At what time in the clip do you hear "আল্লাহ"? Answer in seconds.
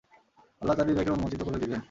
0.61-0.75